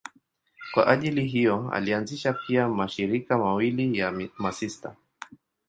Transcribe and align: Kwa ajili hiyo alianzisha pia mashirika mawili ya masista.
Kwa 0.73 0.87
ajili 0.87 1.25
hiyo 1.27 1.69
alianzisha 1.73 2.33
pia 2.33 2.67
mashirika 2.69 3.37
mawili 3.37 3.97
ya 3.97 4.13
masista. 4.37 4.95